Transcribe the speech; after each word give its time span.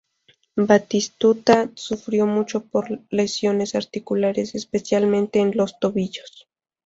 Batistuta 0.55 1.69
sufrió 1.75 2.25
mucho 2.25 2.61
por 2.65 3.01
lesiones 3.11 3.75
articulares, 3.75 4.55
especialmente 4.55 5.37
en 5.37 5.53
sus 5.53 5.77
tobillos. 5.77 6.47